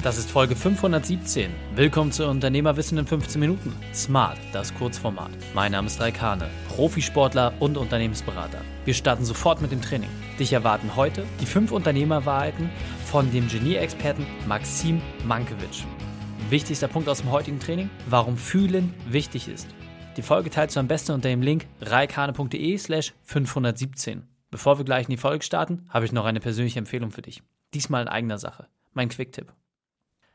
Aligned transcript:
Das 0.00 0.16
ist 0.16 0.30
Folge 0.30 0.54
517. 0.54 1.50
Willkommen 1.74 2.12
zu 2.12 2.28
Unternehmerwissen 2.28 2.98
in 2.98 3.06
15 3.06 3.40
Minuten. 3.40 3.74
Smart, 3.92 4.38
das 4.52 4.72
Kurzformat. 4.72 5.32
Mein 5.54 5.72
Name 5.72 5.88
ist 5.88 6.00
Raikane, 6.00 6.48
Profisportler 6.68 7.52
und 7.58 7.76
Unternehmensberater. 7.76 8.60
Wir 8.84 8.94
starten 8.94 9.24
sofort 9.24 9.60
mit 9.60 9.72
dem 9.72 9.82
Training. 9.82 10.08
Dich 10.38 10.52
erwarten 10.52 10.94
heute 10.94 11.26
die 11.40 11.46
fünf 11.46 11.72
Unternehmerwahrheiten 11.72 12.70
von 13.06 13.28
dem 13.32 13.48
Genie-Experten 13.48 14.24
Maxim 14.46 15.02
Mankiewicz. 15.24 15.82
Wichtigster 16.48 16.86
Punkt 16.86 17.08
aus 17.08 17.22
dem 17.22 17.32
heutigen 17.32 17.58
Training, 17.58 17.90
warum 18.08 18.36
Fühlen 18.36 18.94
wichtig 19.08 19.48
ist. 19.48 19.66
Die 20.16 20.22
Folge 20.22 20.50
teilst 20.50 20.76
du 20.76 20.80
am 20.80 20.86
besten 20.86 21.10
unter 21.10 21.28
dem 21.28 21.42
Link 21.42 21.66
reikane.de 21.80 22.78
slash 22.78 23.14
517. 23.24 24.28
Bevor 24.52 24.78
wir 24.78 24.84
gleich 24.84 25.06
in 25.06 25.10
die 25.10 25.16
Folge 25.16 25.44
starten, 25.44 25.86
habe 25.88 26.04
ich 26.04 26.12
noch 26.12 26.24
eine 26.24 26.38
persönliche 26.38 26.78
Empfehlung 26.78 27.10
für 27.10 27.22
dich. 27.22 27.42
Diesmal 27.74 28.02
in 28.02 28.08
eigener 28.08 28.38
Sache. 28.38 28.68
Mein 28.94 29.08
Quick-Tipp. 29.08 29.52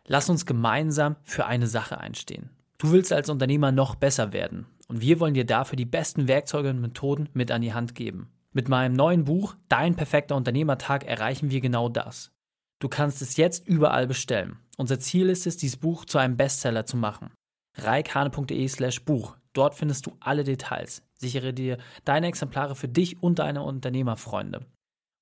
Lass 0.08 0.30
uns 0.30 0.46
gemeinsam 0.46 1.16
für 1.23 1.46
eine 1.46 1.68
Sache 1.68 2.00
einstehen. 2.00 2.50
Du 2.77 2.91
willst 2.91 3.14
als 3.14 3.30
Unternehmer 3.30 3.72
noch 3.72 3.96
besser 3.96 4.34
werden 4.34 4.66
und 4.88 5.00
wir 5.00 5.20
wollen 5.20 5.34
dir 5.34 5.46
dafür 5.46 5.77
die 5.77 5.86
besten 5.86 6.27
Werkzeuge 6.27 6.70
und 6.70 6.82
Methoden 6.82 7.30
mit 7.34 7.52
an 7.52 7.62
die 7.62 7.73
Hand 7.73 7.96
geben. 7.96 8.30
Mit 8.52 8.68
meinem 8.68 8.94
neuen 8.94 9.24
Buch 9.24 9.55
Dein 9.70 9.96
perfekter 9.96 10.36
Unternehmertag 10.36 11.05
erreichen 11.05 11.50
wir 11.50 11.62
genau 11.62 11.88
das. 11.88 12.32
Du 12.80 12.90
kannst 12.90 13.22
es 13.22 13.38
jetzt 13.38 13.66
überall 13.66 14.08
bestellen. 14.08 14.58
Unser 14.77 15.00
Ziel 15.00 15.30
ist 15.30 15.48
es, 15.48 15.55
dieses 15.55 15.77
Buch 15.77 16.04
zu 16.05 16.18
einem 16.18 16.35
Bestseller 16.35 16.85
zu 16.85 16.98
machen. 16.98 17.32
reikhane.de 17.77 18.68
slash 18.68 19.05
Buch. 19.05 19.38
Dort 19.54 19.76
findest 19.76 20.05
du 20.05 20.18
alle 20.20 20.44
Details. 20.44 21.02
Sichere 21.16 21.54
dir 21.54 21.77
deine 22.04 22.27
Exemplare 22.27 22.76
für 22.76 22.90
dich 22.90 23.24
und 23.24 23.40
deine 23.40 23.62
Unternehmerfreunde 23.63 24.66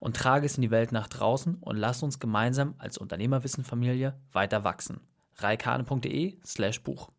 und 0.02 0.18
trage 0.18 0.48
es 0.48 0.58
in 0.58 0.64
die 0.64 0.72
Welt 0.72 0.92
nach 0.92 1.08
draußen 1.08 1.56
und 1.62 1.78
lass 1.78 2.04
uns 2.04 2.20
gemeinsam 2.20 2.74
als 2.80 2.98
Unternehmerwissenfamilie 2.98 4.20
weiter 4.34 4.64
wachsen. 4.64 5.00
reikane.de 5.38 6.40
slash 6.44 6.82
Buch. 6.82 7.10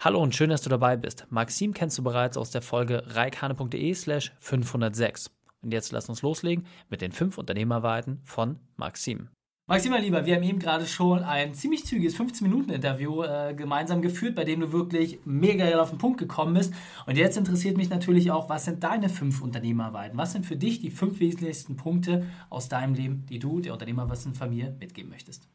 Hallo 0.00 0.20
und 0.20 0.34
schön, 0.34 0.50
dass 0.50 0.62
du 0.62 0.70
dabei 0.70 0.96
bist. 0.96 1.26
Maxim 1.30 1.74
kennst 1.74 1.98
du 1.98 2.02
bereits 2.02 2.36
aus 2.36 2.50
der 2.50 2.62
Folge 2.62 3.02
reikane.de 3.14 3.94
slash 3.94 4.32
506. 4.40 5.30
Und 5.62 5.72
jetzt 5.72 5.92
lass 5.92 6.08
uns 6.08 6.22
loslegen 6.22 6.66
mit 6.88 7.02
den 7.02 7.12
fünf 7.12 7.38
Unternehmerweiten 7.38 8.20
von 8.24 8.60
Maxim. 8.76 9.28
Maxim, 9.68 9.90
mein 9.90 10.04
Lieber, 10.04 10.24
wir 10.24 10.36
haben 10.36 10.44
eben 10.44 10.60
gerade 10.60 10.86
schon 10.86 11.24
ein 11.24 11.52
ziemlich 11.52 11.84
zügiges 11.84 12.16
15-Minuten-Interview 12.16 13.24
äh, 13.24 13.52
gemeinsam 13.52 14.00
geführt, 14.00 14.36
bei 14.36 14.44
dem 14.44 14.60
du 14.60 14.70
wirklich 14.70 15.18
mega 15.24 15.80
auf 15.80 15.90
den 15.90 15.98
Punkt 15.98 16.18
gekommen 16.20 16.54
bist. 16.54 16.72
Und 17.04 17.18
jetzt 17.18 17.36
interessiert 17.36 17.76
mich 17.76 17.90
natürlich 17.90 18.30
auch, 18.30 18.48
was 18.48 18.64
sind 18.64 18.84
deine 18.84 19.08
fünf 19.08 19.42
Unternehmerweiten? 19.42 20.16
Was 20.16 20.34
sind 20.34 20.46
für 20.46 20.54
dich 20.54 20.78
die 20.78 20.92
fünf 20.92 21.18
wesentlichsten 21.18 21.74
Punkte 21.74 22.26
aus 22.48 22.68
deinem 22.68 22.94
Leben, 22.94 23.26
die 23.28 23.40
du 23.40 23.58
der 23.58 23.72
Unternehmerwissen-Familie 23.72 24.76
mitgeben 24.78 25.10
möchtest? 25.10 25.48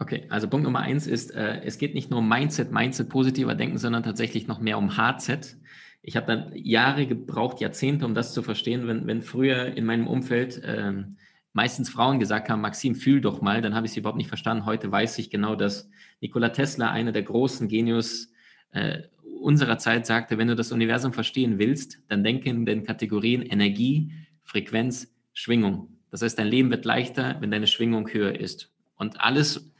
Okay, 0.00 0.24
also 0.30 0.48
Punkt 0.48 0.64
Nummer 0.64 0.80
eins 0.80 1.06
ist, 1.06 1.34
äh, 1.34 1.60
es 1.62 1.76
geht 1.76 1.94
nicht 1.94 2.10
nur 2.10 2.20
um 2.20 2.28
Mindset, 2.28 2.72
Mindset 2.72 3.10
positiver 3.10 3.54
denken, 3.54 3.76
sondern 3.76 4.02
tatsächlich 4.02 4.46
noch 4.46 4.60
mehr 4.60 4.78
um 4.78 4.96
HZ. 4.96 5.58
Ich 6.00 6.16
habe 6.16 6.26
dann 6.26 6.52
Jahre 6.54 7.06
gebraucht, 7.06 7.60
Jahrzehnte, 7.60 8.06
um 8.06 8.14
das 8.14 8.32
zu 8.32 8.42
verstehen, 8.42 8.86
wenn, 8.86 9.06
wenn 9.06 9.20
früher 9.20 9.76
in 9.76 9.84
meinem 9.84 10.06
Umfeld 10.06 10.62
ähm, 10.64 11.18
meistens 11.52 11.90
Frauen 11.90 12.18
gesagt 12.18 12.48
haben, 12.48 12.60
Maxim, 12.60 12.94
fühl 12.94 13.20
doch 13.20 13.40
mal, 13.40 13.62
dann 13.62 13.74
habe 13.74 13.86
ich 13.86 13.92
sie 13.92 14.00
überhaupt 14.00 14.18
nicht 14.18 14.28
verstanden. 14.28 14.66
Heute 14.66 14.90
weiß 14.90 15.18
ich 15.18 15.30
genau, 15.30 15.56
dass 15.56 15.90
Nikola 16.20 16.50
Tesla, 16.50 16.90
einer 16.90 17.12
der 17.12 17.22
großen 17.22 17.68
Genius 17.68 18.30
äh, 18.72 19.02
unserer 19.40 19.78
Zeit, 19.78 20.06
sagte, 20.06 20.38
wenn 20.38 20.48
du 20.48 20.56
das 20.56 20.72
Universum 20.72 21.12
verstehen 21.12 21.58
willst, 21.58 22.00
dann 22.08 22.24
denke 22.24 22.48
in 22.50 22.66
den 22.66 22.84
Kategorien 22.84 23.42
Energie, 23.42 24.12
Frequenz, 24.44 25.14
Schwingung. 25.32 25.98
Das 26.10 26.22
heißt, 26.22 26.38
dein 26.38 26.48
Leben 26.48 26.70
wird 26.70 26.84
leichter, 26.84 27.36
wenn 27.40 27.50
deine 27.50 27.66
Schwingung 27.66 28.08
höher 28.08 28.38
ist. 28.38 28.72
Und 28.96 29.20
alles, 29.20 29.70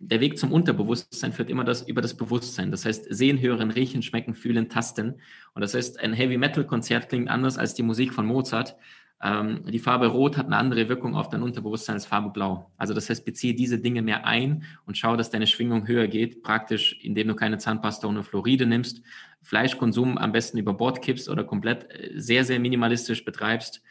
der 0.00 0.20
Weg 0.20 0.38
zum 0.38 0.52
Unterbewusstsein 0.52 1.32
führt 1.32 1.50
immer 1.50 1.64
das 1.64 1.82
über 1.82 2.00
das 2.00 2.16
Bewusstsein. 2.16 2.70
Das 2.70 2.84
heißt, 2.84 3.06
sehen, 3.10 3.40
hören, 3.40 3.70
riechen, 3.70 4.02
schmecken, 4.02 4.34
fühlen, 4.34 4.68
tasten. 4.68 5.20
Und 5.54 5.62
das 5.62 5.74
heißt, 5.74 6.00
ein 6.00 6.12
Heavy 6.12 6.38
Metal 6.38 6.64
Konzert 6.64 7.08
klingt 7.08 7.28
anders 7.28 7.58
als 7.58 7.74
die 7.74 7.82
Musik 7.82 8.12
von 8.12 8.26
Mozart. 8.26 8.76
Ähm, 9.22 9.62
die 9.66 9.78
Farbe 9.78 10.08
Rot 10.08 10.36
hat 10.36 10.46
eine 10.46 10.58
andere 10.58 10.88
Wirkung 10.88 11.14
auf 11.14 11.30
dein 11.30 11.42
Unterbewusstsein 11.42 11.94
als 11.94 12.06
Farbe 12.06 12.30
Blau. 12.30 12.70
Also 12.76 12.92
das 12.92 13.08
heißt, 13.08 13.24
beziehe 13.24 13.54
diese 13.54 13.78
Dinge 13.78 14.02
mehr 14.02 14.26
ein 14.26 14.64
und 14.84 14.98
schau, 14.98 15.16
dass 15.16 15.30
deine 15.30 15.46
Schwingung 15.46 15.88
höher 15.88 16.06
geht, 16.06 16.42
praktisch, 16.42 16.98
indem 17.02 17.28
du 17.28 17.34
keine 17.34 17.58
Zahnpasta 17.58 18.06
ohne 18.06 18.22
Fluoride 18.22 18.66
nimmst, 18.66 19.02
Fleischkonsum 19.42 20.18
am 20.18 20.32
besten 20.32 20.58
über 20.58 20.74
Bord 20.74 21.00
kippst 21.00 21.28
oder 21.28 21.44
komplett 21.44 21.90
äh, 21.90 22.12
sehr, 22.20 22.44
sehr 22.44 22.60
minimalistisch 22.60 23.24
betreibst 23.24 23.82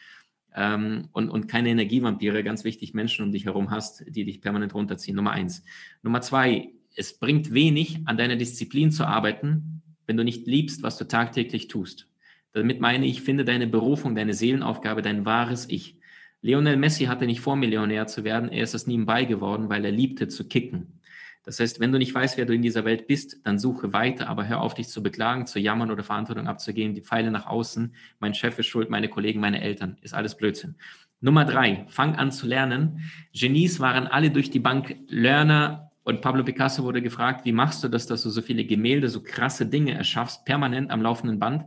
ähm, 0.54 1.08
und, 1.12 1.28
und 1.28 1.48
keine 1.48 1.70
Energievampire, 1.70 2.44
ganz 2.44 2.62
wichtig, 2.62 2.94
Menschen 2.94 3.24
um 3.24 3.32
dich 3.32 3.46
herum 3.46 3.70
hast, 3.70 4.04
die 4.08 4.24
dich 4.24 4.40
permanent 4.40 4.74
runterziehen. 4.74 5.16
Nummer 5.16 5.32
eins. 5.32 5.64
Nummer 6.02 6.20
zwei, 6.20 6.70
es 6.94 7.18
bringt 7.18 7.52
wenig, 7.52 8.00
an 8.06 8.16
deiner 8.16 8.36
Disziplin 8.36 8.92
zu 8.92 9.04
arbeiten, 9.04 9.82
wenn 10.06 10.16
du 10.16 10.22
nicht 10.22 10.46
liebst, 10.46 10.82
was 10.84 10.96
du 10.96 11.04
tagtäglich 11.04 11.66
tust. 11.66 12.08
Damit 12.56 12.80
meine 12.80 13.04
ich, 13.04 13.20
finde 13.20 13.44
deine 13.44 13.66
Berufung, 13.66 14.14
deine 14.14 14.32
Seelenaufgabe, 14.32 15.02
dein 15.02 15.26
wahres 15.26 15.68
Ich. 15.68 15.98
Lionel 16.40 16.78
Messi 16.78 17.04
hatte 17.04 17.26
nicht 17.26 17.42
vor, 17.42 17.54
Millionär 17.54 18.06
zu 18.06 18.24
werden. 18.24 18.48
Er 18.48 18.64
ist 18.64 18.74
es 18.74 18.86
nebenbei 18.86 19.26
geworden, 19.26 19.68
weil 19.68 19.84
er 19.84 19.90
liebte 19.90 20.26
zu 20.28 20.48
kicken. 20.48 20.98
Das 21.42 21.60
heißt, 21.60 21.80
wenn 21.80 21.92
du 21.92 21.98
nicht 21.98 22.14
weißt, 22.14 22.38
wer 22.38 22.46
du 22.46 22.54
in 22.54 22.62
dieser 22.62 22.86
Welt 22.86 23.08
bist, 23.08 23.40
dann 23.44 23.58
suche 23.58 23.92
weiter, 23.92 24.30
aber 24.30 24.48
hör 24.48 24.62
auf, 24.62 24.72
dich 24.72 24.88
zu 24.88 25.02
beklagen, 25.02 25.44
zu 25.44 25.58
jammern 25.58 25.90
oder 25.90 26.02
Verantwortung 26.02 26.46
abzugeben, 26.46 26.94
die 26.94 27.02
Pfeile 27.02 27.30
nach 27.30 27.46
außen. 27.46 27.94
Mein 28.20 28.32
Chef 28.32 28.58
ist 28.58 28.68
schuld, 28.68 28.88
meine 28.88 29.08
Kollegen, 29.08 29.38
meine 29.38 29.60
Eltern. 29.60 29.98
Ist 30.00 30.14
alles 30.14 30.34
Blödsinn. 30.34 30.76
Nummer 31.20 31.44
drei, 31.44 31.84
fang 31.90 32.16
an 32.16 32.32
zu 32.32 32.46
lernen. 32.46 33.00
Genies 33.34 33.80
waren 33.80 34.06
alle 34.06 34.30
durch 34.30 34.48
die 34.48 34.60
Bank 34.60 34.96
Learner 35.08 35.90
und 36.04 36.22
Pablo 36.22 36.42
Picasso 36.42 36.84
wurde 36.84 37.02
gefragt, 37.02 37.44
wie 37.44 37.52
machst 37.52 37.84
du 37.84 37.88
das, 37.88 38.06
dass 38.06 38.22
du 38.22 38.30
so 38.30 38.40
viele 38.40 38.64
Gemälde, 38.64 39.10
so 39.10 39.22
krasse 39.22 39.66
Dinge 39.66 39.92
erschaffst, 39.92 40.46
permanent 40.46 40.90
am 40.90 41.02
laufenden 41.02 41.38
Band? 41.38 41.62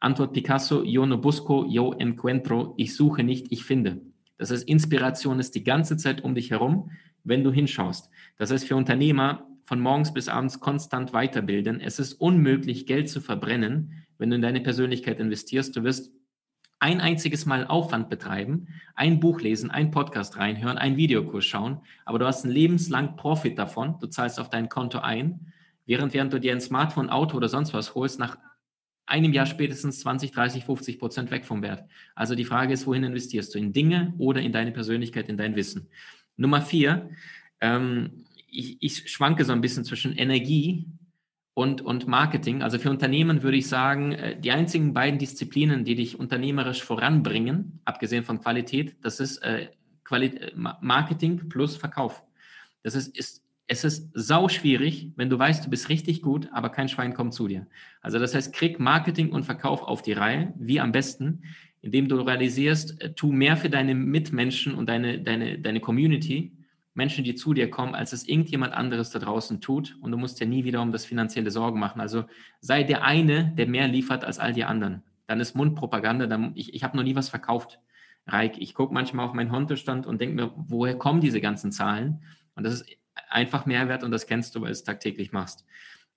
Antwort 0.00 0.32
Picasso, 0.32 0.82
yo 0.82 1.04
no 1.04 1.18
busco, 1.18 1.66
yo 1.66 1.92
encuentro, 1.92 2.74
ich 2.78 2.96
suche 2.96 3.22
nicht, 3.22 3.52
ich 3.52 3.64
finde. 3.64 4.00
Das 4.38 4.50
heißt, 4.50 4.66
Inspiration 4.66 5.38
ist 5.38 5.54
die 5.54 5.62
ganze 5.62 5.98
Zeit 5.98 6.24
um 6.24 6.34
dich 6.34 6.50
herum, 6.50 6.90
wenn 7.22 7.44
du 7.44 7.52
hinschaust. 7.52 8.08
Das 8.38 8.50
heißt, 8.50 8.66
für 8.66 8.76
Unternehmer 8.76 9.46
von 9.62 9.78
morgens 9.78 10.14
bis 10.14 10.28
abends 10.28 10.58
konstant 10.58 11.12
weiterbilden. 11.12 11.80
Es 11.80 11.98
ist 11.98 12.14
unmöglich, 12.14 12.86
Geld 12.86 13.10
zu 13.10 13.20
verbrennen, 13.20 14.06
wenn 14.16 14.30
du 14.30 14.36
in 14.36 14.42
deine 14.42 14.62
Persönlichkeit 14.62 15.20
investierst. 15.20 15.76
Du 15.76 15.84
wirst 15.84 16.10
ein 16.78 17.00
einziges 17.00 17.44
Mal 17.44 17.66
Aufwand 17.66 18.08
betreiben, 18.08 18.68
ein 18.94 19.20
Buch 19.20 19.42
lesen, 19.42 19.70
ein 19.70 19.90
Podcast 19.90 20.38
reinhören, 20.38 20.78
einen 20.78 20.96
Videokurs 20.96 21.44
schauen, 21.44 21.82
aber 22.06 22.18
du 22.18 22.26
hast 22.26 22.44
einen 22.44 22.54
lebenslang 22.54 23.16
Profit 23.16 23.58
davon. 23.58 23.98
Du 24.00 24.06
zahlst 24.06 24.40
auf 24.40 24.48
dein 24.48 24.70
Konto 24.70 24.98
ein, 25.00 25.52
während 25.84 26.14
während 26.14 26.32
du 26.32 26.40
dir 26.40 26.52
ein 26.52 26.60
Smartphone, 26.62 27.10
Auto 27.10 27.36
oder 27.36 27.48
sonst 27.48 27.74
was 27.74 27.94
holst, 27.94 28.18
nach 28.18 28.38
einem 29.10 29.32
Jahr 29.32 29.46
spätestens 29.46 30.00
20, 30.00 30.30
30, 30.30 30.64
50 30.64 30.98
Prozent 30.98 31.30
weg 31.30 31.44
vom 31.44 31.62
Wert. 31.62 31.84
Also 32.14 32.34
die 32.34 32.44
Frage 32.44 32.72
ist, 32.72 32.86
wohin 32.86 33.04
investierst 33.04 33.54
du? 33.54 33.58
In 33.58 33.72
Dinge 33.72 34.14
oder 34.18 34.40
in 34.40 34.52
deine 34.52 34.72
Persönlichkeit, 34.72 35.28
in 35.28 35.36
dein 35.36 35.56
Wissen? 35.56 35.88
Nummer 36.36 36.62
vier, 36.62 37.10
ähm, 37.60 38.24
ich, 38.48 38.78
ich 38.80 39.10
schwanke 39.10 39.44
so 39.44 39.52
ein 39.52 39.60
bisschen 39.60 39.84
zwischen 39.84 40.16
Energie 40.16 40.86
und, 41.54 41.82
und 41.82 42.06
Marketing. 42.06 42.62
Also 42.62 42.78
für 42.78 42.90
Unternehmen 42.90 43.42
würde 43.42 43.56
ich 43.56 43.68
sagen, 43.68 44.12
äh, 44.12 44.38
die 44.38 44.52
einzigen 44.52 44.94
beiden 44.94 45.18
Disziplinen, 45.18 45.84
die 45.84 45.96
dich 45.96 46.18
unternehmerisch 46.18 46.82
voranbringen, 46.82 47.80
abgesehen 47.84 48.24
von 48.24 48.40
Qualität, 48.40 48.96
das 49.02 49.20
ist 49.20 49.38
äh, 49.38 49.68
Quali 50.04 50.40
Marketing 50.54 51.48
plus 51.48 51.76
Verkauf. 51.76 52.22
Das 52.82 52.94
ist, 52.94 53.16
ist 53.16 53.44
es 53.70 53.84
ist 53.84 54.10
sau 54.14 54.48
schwierig, 54.48 55.12
wenn 55.14 55.30
du 55.30 55.38
weißt, 55.38 55.64
du 55.64 55.70
bist 55.70 55.88
richtig 55.90 56.22
gut, 56.22 56.48
aber 56.52 56.70
kein 56.70 56.88
Schwein 56.88 57.14
kommt 57.14 57.34
zu 57.34 57.46
dir. 57.46 57.68
Also 58.00 58.18
das 58.18 58.34
heißt, 58.34 58.52
krieg 58.52 58.80
Marketing 58.80 59.30
und 59.30 59.44
Verkauf 59.44 59.84
auf 59.84 60.02
die 60.02 60.12
Reihe, 60.12 60.52
wie 60.58 60.80
am 60.80 60.90
besten, 60.90 61.44
indem 61.80 62.08
du 62.08 62.16
realisierst, 62.16 63.00
äh, 63.00 63.12
tu 63.12 63.30
mehr 63.30 63.56
für 63.56 63.70
deine 63.70 63.94
Mitmenschen 63.94 64.74
und 64.74 64.88
deine, 64.88 65.20
deine, 65.20 65.60
deine 65.60 65.78
Community, 65.78 66.52
Menschen, 66.94 67.22
die 67.22 67.36
zu 67.36 67.54
dir 67.54 67.70
kommen, 67.70 67.94
als 67.94 68.12
es 68.12 68.26
irgendjemand 68.26 68.74
anderes 68.74 69.10
da 69.10 69.20
draußen 69.20 69.60
tut. 69.60 69.96
Und 70.00 70.10
du 70.10 70.18
musst 70.18 70.40
ja 70.40 70.46
nie 70.46 70.64
wieder 70.64 70.82
um 70.82 70.90
das 70.90 71.04
finanzielle 71.04 71.52
Sorgen 71.52 71.78
machen. 71.78 72.00
Also 72.00 72.24
sei 72.60 72.82
der 72.82 73.04
eine, 73.04 73.52
der 73.56 73.68
mehr 73.68 73.86
liefert 73.86 74.24
als 74.24 74.40
all 74.40 74.52
die 74.52 74.64
anderen. 74.64 75.04
Dann 75.28 75.38
ist 75.38 75.54
Mundpropaganda. 75.54 76.26
Dann, 76.26 76.50
ich 76.56 76.74
ich 76.74 76.82
habe 76.82 76.96
noch 76.96 77.04
nie 77.04 77.14
was 77.14 77.28
verkauft. 77.28 77.78
Reik, 78.26 78.58
ich 78.58 78.74
gucke 78.74 78.92
manchmal 78.92 79.26
auf 79.26 79.32
meinen 79.32 79.52
Hontestand 79.52 80.08
und 80.08 80.20
denke 80.20 80.34
mir, 80.34 80.52
woher 80.56 80.98
kommen 80.98 81.20
diese 81.20 81.40
ganzen 81.40 81.70
Zahlen? 81.70 82.24
Und 82.56 82.64
das 82.64 82.74
ist 82.74 82.99
einfach 83.28 83.66
Mehrwert 83.66 84.02
und 84.04 84.10
das 84.10 84.26
kennst 84.26 84.54
du, 84.54 84.60
weil 84.60 84.68
du 84.68 84.72
es 84.72 84.84
tagtäglich 84.84 85.32
machst. 85.32 85.64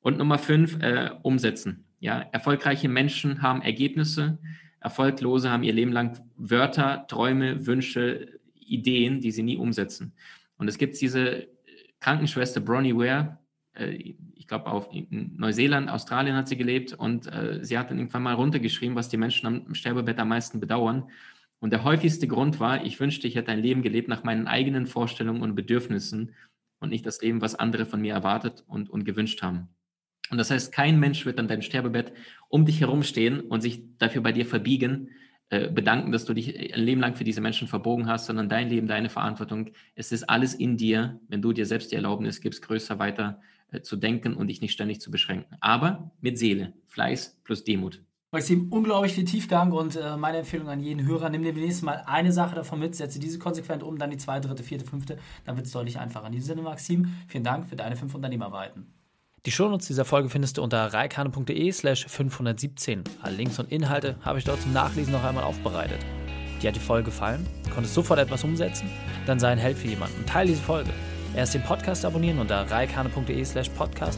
Und 0.02 0.18
Nummer 0.18 0.38
fünf, 0.38 0.82
äh, 0.82 1.12
umsetzen. 1.22 1.86
Ja, 2.00 2.20
erfolgreiche 2.32 2.90
Menschen 2.90 3.42
haben 3.42 3.62
Ergebnisse, 3.62 4.38
erfolglose 4.80 5.50
haben 5.50 5.64
ihr 5.64 5.74
Leben 5.74 5.94
lang 5.94 6.20
Wörter, 6.36 7.06
Träume, 7.08 7.66
Wünsche, 7.66 8.40
Ideen, 8.56 9.22
die 9.22 9.32
sie 9.32 9.44
nie 9.44 9.58
umsetzen. 9.58 10.14
Und 10.58 10.68
es 10.68 10.78
gibt 10.78 11.00
diese 11.00 11.48
Krankenschwester 12.00 12.60
Bronnie 12.60 12.96
Ware, 12.96 13.38
äh, 13.74 14.16
ich 14.44 14.48
glaube 14.48 14.68
auf 14.68 14.90
Neuseeland, 15.10 15.90
Australien 15.90 16.36
hat 16.36 16.50
sie 16.50 16.58
gelebt 16.58 16.94
und 16.94 17.28
äh, 17.28 17.60
sie 17.62 17.78
hat 17.78 17.90
dann 17.90 17.98
irgendwann 17.98 18.24
mal 18.24 18.34
runtergeschrieben, 18.34 18.96
was 18.96 19.08
die 19.08 19.18
Menschen 19.18 19.48
am 19.48 19.74
Sterbebett 19.74 20.20
am 20.20 20.28
meisten 20.28 20.60
bedauern. 20.60 21.10
Und 21.60 21.72
der 21.72 21.86
häufigste 21.86 22.28
Grund 22.28 22.60
war, 22.60 22.84
ich 22.84 23.00
wünschte, 23.00 23.26
ich 23.26 23.36
hätte 23.36 23.52
ein 23.52 23.62
Leben 23.62 23.84
gelebt 23.84 24.10
nach 24.10 24.26
meinen 24.26 24.48
eigenen 24.48 24.86
Vorstellungen 24.86 25.42
und 25.42 25.56
Bedürfnissen 25.56 26.34
und 26.84 26.90
nicht 26.90 27.06
das 27.06 27.22
Leben, 27.22 27.42
was 27.42 27.56
andere 27.56 27.86
von 27.86 28.02
mir 28.02 28.14
erwartet 28.14 28.64
und, 28.68 28.90
und 28.90 29.06
gewünscht 29.06 29.42
haben. 29.42 29.70
Und 30.30 30.38
das 30.38 30.52
heißt, 30.52 30.72
kein 30.72 31.00
Mensch 31.00 31.26
wird 31.26 31.40
an 31.40 31.48
deinem 31.48 31.62
Sterbebett 31.62 32.14
um 32.50 32.66
dich 32.66 32.82
herumstehen 32.82 33.40
und 33.40 33.62
sich 33.62 33.82
dafür 33.98 34.22
bei 34.22 34.32
dir 34.32 34.46
verbiegen, 34.46 35.10
äh, 35.50 35.70
bedanken, 35.70 36.12
dass 36.12 36.26
du 36.26 36.34
dich 36.34 36.74
ein 36.74 36.82
Leben 36.82 37.02
lang 37.02 37.16
für 37.16 37.24
diese 37.24 37.42
Menschen 37.42 37.68
verbogen 37.68 38.08
hast, 38.08 38.26
sondern 38.26 38.50
dein 38.50 38.70
Leben, 38.70 38.88
deine 38.88 39.10
Verantwortung, 39.10 39.72
es 39.96 40.12
ist 40.12 40.24
alles 40.24 40.54
in 40.54 40.78
dir, 40.78 41.20
wenn 41.28 41.42
du 41.42 41.54
dir 41.54 41.66
selbst 41.66 41.92
die 41.92 41.96
Erlaubnis 41.96 42.42
gibst, 42.42 42.62
größer 42.62 43.00
weiter 43.00 43.42
äh, 43.72 43.82
zu 43.82 43.96
denken 43.96 44.34
und 44.34 44.48
dich 44.48 44.62
nicht 44.62 44.74
ständig 44.74 45.00
zu 45.02 45.12
beschränken. 45.12 45.56
Aber 45.60 46.12
mit 46.22 46.38
Seele, 46.38 46.74
Fleiß 46.88 47.40
plus 47.44 47.64
Demut. 47.64 48.02
Maxim, 48.34 48.70
unglaublich 48.72 49.14
viel 49.14 49.26
Tiefgang 49.26 49.72
und 49.72 49.96
äh, 49.96 50.18
meine 50.18 50.40
Empfehlung 50.40 50.68
an 50.68 50.80
jeden 50.80 51.06
Hörer, 51.06 51.30
nimm 51.30 51.44
dir 51.44 51.54
nächstes 51.54 51.84
Mal 51.84 52.02
eine 52.08 52.32
Sache 52.32 52.56
davon 52.56 52.80
mit, 52.80 52.96
setze 52.96 53.20
diese 53.20 53.38
konsequent 53.38 53.84
um, 53.84 54.00
dann 54.00 54.10
die 54.10 54.18
zweite, 54.18 54.48
dritte, 54.48 54.64
vierte, 54.64 54.86
fünfte, 54.86 55.20
dann 55.46 55.56
wird 55.56 55.68
es 55.68 55.72
deutlich 55.72 56.00
einfacher. 56.00 56.26
In 56.26 56.32
diesem 56.32 56.48
Sinne, 56.48 56.64
Maxim, 56.64 57.14
vielen 57.28 57.44
Dank 57.44 57.70
für 57.70 57.76
deine 57.76 57.96
fünf 57.96 58.16
Unternehmerweiten. 58.16 58.92
Die 59.46 59.52
Shownotes 59.52 59.86
dieser 59.86 60.04
Folge 60.04 60.30
findest 60.30 60.58
du 60.58 60.64
unter 60.64 60.84
reikane.de 60.84 61.72
slash 61.72 62.08
517. 62.08 63.04
Alle 63.22 63.36
Links 63.36 63.60
und 63.60 63.72
Inhalte 63.72 64.16
habe 64.22 64.40
ich 64.40 64.46
dort 64.46 64.62
zum 64.62 64.74
Nachlesen 64.74 65.14
noch 65.14 65.24
einmal 65.24 65.44
aufbereitet. 65.44 66.00
Dir 66.60 66.70
hat 66.70 66.76
die 66.76 66.80
Folge 66.80 67.12
gefallen? 67.12 67.46
Konntest 67.72 67.94
sofort 67.94 68.20
etwas 68.20 68.44
umsetzen? 68.44 68.90
Dann 69.28 69.40
sei 69.40 69.50
ein 69.50 69.60
Held 69.60 69.78
für 69.78 69.90
jemanden 69.90 70.18
und 70.18 70.28
teile 70.28 70.50
diese 70.50 70.64
Folge. 70.64 70.90
Erst 71.36 71.54
den 71.54 71.62
Podcast 71.62 72.04
abonnieren 72.04 72.40
unter 72.40 72.62
reikane.de 72.72 73.46
slash 73.46 73.70
podcast 73.70 74.18